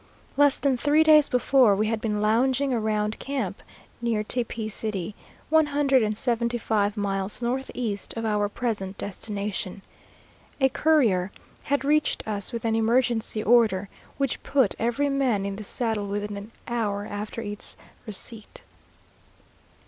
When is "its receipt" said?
17.39-18.63